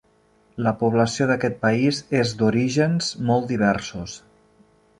La 0.67 0.71
població 0.79 1.27
d'aquest 1.31 1.59
país 1.65 1.99
és 2.21 2.33
d'orígens 2.41 3.13
molt 3.31 3.49
diversos. 3.53 4.17